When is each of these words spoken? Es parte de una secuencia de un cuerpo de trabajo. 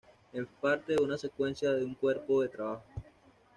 Es 0.33 0.47
parte 0.59 0.93
de 0.95 1.03
una 1.03 1.15
secuencia 1.15 1.73
de 1.73 1.85
un 1.85 1.93
cuerpo 1.93 2.41
de 2.41 2.49
trabajo. 2.49 2.83